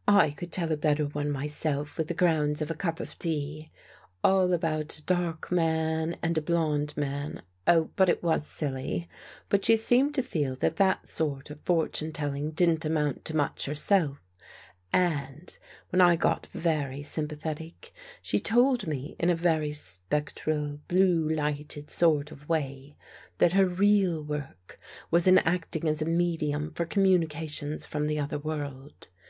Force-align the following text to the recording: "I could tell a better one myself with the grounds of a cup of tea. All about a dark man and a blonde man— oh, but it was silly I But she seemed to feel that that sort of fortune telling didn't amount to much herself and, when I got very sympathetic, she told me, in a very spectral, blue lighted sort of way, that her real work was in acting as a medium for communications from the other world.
"I 0.06 0.32
could 0.32 0.52
tell 0.52 0.70
a 0.72 0.76
better 0.76 1.06
one 1.06 1.30
myself 1.30 1.96
with 1.96 2.08
the 2.08 2.12
grounds 2.12 2.60
of 2.60 2.70
a 2.70 2.74
cup 2.74 3.00
of 3.00 3.18
tea. 3.18 3.70
All 4.22 4.52
about 4.52 4.98
a 4.98 5.02
dark 5.04 5.50
man 5.50 6.16
and 6.22 6.36
a 6.36 6.42
blonde 6.42 6.94
man— 6.98 7.40
oh, 7.66 7.88
but 7.96 8.10
it 8.10 8.22
was 8.22 8.46
silly 8.46 9.08
I 9.08 9.08
But 9.48 9.64
she 9.64 9.76
seemed 9.76 10.14
to 10.16 10.22
feel 10.22 10.54
that 10.56 10.76
that 10.76 11.08
sort 11.08 11.48
of 11.48 11.62
fortune 11.62 12.12
telling 12.12 12.50
didn't 12.50 12.84
amount 12.84 13.24
to 13.24 13.34
much 13.34 13.64
herself 13.64 14.18
and, 14.92 15.56
when 15.88 16.02
I 16.02 16.14
got 16.14 16.46
very 16.48 17.02
sympathetic, 17.02 17.90
she 18.20 18.38
told 18.38 18.86
me, 18.86 19.16
in 19.18 19.30
a 19.30 19.34
very 19.34 19.72
spectral, 19.72 20.78
blue 20.88 21.26
lighted 21.26 21.88
sort 21.90 22.30
of 22.30 22.46
way, 22.50 22.98
that 23.38 23.54
her 23.54 23.64
real 23.64 24.22
work 24.22 24.76
was 25.10 25.26
in 25.26 25.38
acting 25.38 25.88
as 25.88 26.02
a 26.02 26.04
medium 26.04 26.70
for 26.74 26.84
communications 26.84 27.86
from 27.86 28.08
the 28.08 28.18
other 28.20 28.38
world. 28.38 29.08